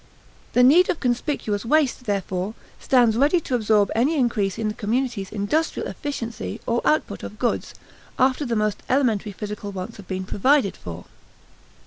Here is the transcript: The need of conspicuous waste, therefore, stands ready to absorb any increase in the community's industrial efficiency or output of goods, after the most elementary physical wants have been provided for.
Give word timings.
The 0.53 0.63
need 0.63 0.89
of 0.89 0.99
conspicuous 0.99 1.63
waste, 1.63 2.05
therefore, 2.05 2.55
stands 2.79 3.15
ready 3.17 3.39
to 3.41 3.53
absorb 3.53 3.91
any 3.93 4.15
increase 4.15 4.57
in 4.57 4.67
the 4.67 4.73
community's 4.73 5.31
industrial 5.31 5.87
efficiency 5.87 6.59
or 6.65 6.81
output 6.83 7.21
of 7.21 7.37
goods, 7.37 7.75
after 8.17 8.43
the 8.43 8.55
most 8.55 8.81
elementary 8.89 9.31
physical 9.31 9.71
wants 9.71 9.97
have 9.97 10.07
been 10.07 10.23
provided 10.25 10.75
for. 10.75 11.05